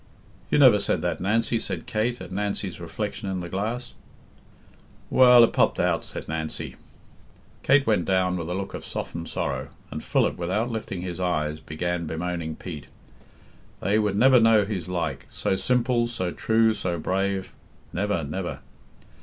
[0.49, 3.93] "You never said that, Nancy," said Kate, at Nancy's reflection in the glass.
[5.11, 6.75] "Well, it popped out," said Nancy.
[7.61, 11.59] Kate went down, with a look of softened sorrow, and Philip, without lifting his eyes,
[11.59, 12.87] began bemoaning Pete.
[13.79, 17.53] They would never know his like so simple, so true, so brave;
[17.93, 18.61] never, never.